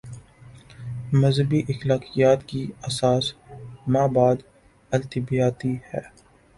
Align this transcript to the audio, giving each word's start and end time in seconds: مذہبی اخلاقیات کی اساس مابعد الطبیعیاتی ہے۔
مذہبی 1.13 1.59
اخلاقیات 1.69 2.39
کی 2.47 2.61
اساس 2.87 3.25
مابعد 3.87 4.37
الطبیعیاتی 4.91 5.75
ہے۔ 5.89 6.01